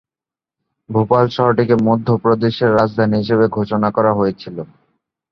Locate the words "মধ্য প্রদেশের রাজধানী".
1.87-3.15